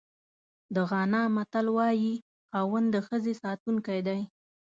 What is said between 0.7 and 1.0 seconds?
د